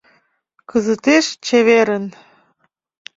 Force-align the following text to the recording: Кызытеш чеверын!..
Кызытеш 0.69 1.25
чеверын!.. 1.45 2.05